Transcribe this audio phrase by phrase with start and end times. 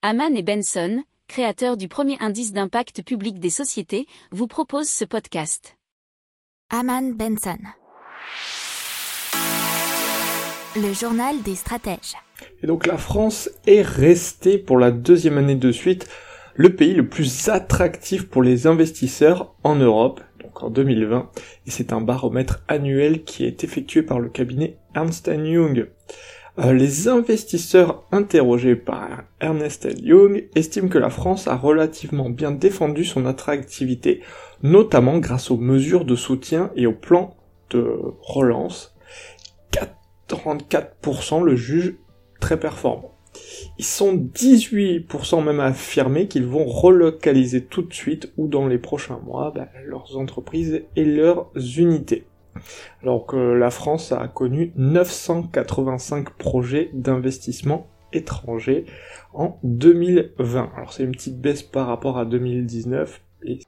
[0.00, 5.76] Haman et Benson, créateurs du premier indice d'impact public des sociétés, vous proposent ce podcast.
[6.70, 7.58] Haman Benson.
[10.76, 12.14] Le journal des stratèges.
[12.62, 16.08] Et donc la France est restée pour la deuxième année de suite
[16.54, 21.28] le pays le plus attractif pour les investisseurs en Europe, donc en 2020,
[21.66, 25.88] et c'est un baromètre annuel qui est effectué par le cabinet Ernst Young.
[26.58, 33.04] Euh, les investisseurs interrogés par Ernest Young estiment que la France a relativement bien défendu
[33.04, 34.22] son attractivité,
[34.64, 37.36] notamment grâce aux mesures de soutien et au plan
[37.70, 37.86] de
[38.20, 38.96] relance.
[40.28, 41.94] 44% le jugent
[42.40, 43.14] très performant.
[43.78, 48.78] Ils sont 18% même à affirmer qu'ils vont relocaliser tout de suite ou dans les
[48.78, 52.26] prochains mois bah, leurs entreprises et leurs unités.
[53.02, 58.86] Alors que la France a connu 985 projets d'investissement étrangers
[59.34, 60.72] en 2020.
[60.76, 63.60] Alors c'est une petite baisse par rapport à 2019 et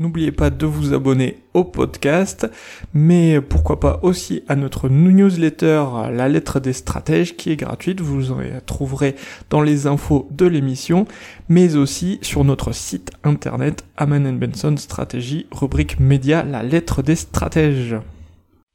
[0.00, 2.50] N'oubliez pas de vous abonner au podcast,
[2.94, 8.32] mais pourquoi pas aussi à notre newsletter La lettre des stratèges qui est gratuite, vous
[8.32, 9.14] en trouverez
[9.50, 11.04] dans les infos de l'émission,
[11.50, 17.96] mais aussi sur notre site internet Aman Benson Stratégie, rubrique média La lettre des stratèges.